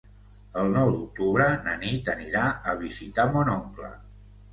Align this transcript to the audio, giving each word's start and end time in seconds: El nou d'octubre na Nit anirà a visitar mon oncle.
El 0.59 0.69
nou 0.75 0.87
d'octubre 0.93 1.49
na 1.65 1.75
Nit 1.83 2.09
anirà 2.13 2.47
a 2.73 2.75
visitar 2.81 3.27
mon 3.37 3.53
oncle. 3.57 3.93